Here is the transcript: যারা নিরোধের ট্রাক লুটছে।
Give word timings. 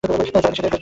যারা 0.03 0.15
নিরোধের 0.23 0.41
ট্রাক 0.43 0.57
লুটছে। 0.63 0.77